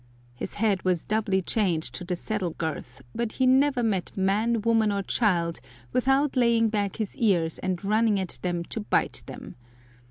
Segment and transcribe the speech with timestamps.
[0.33, 4.91] His head was doubly chained to the saddle girth, but he never met man, woman,
[4.91, 5.59] or child,
[5.93, 9.53] without laying back his ears and running at them to bite them.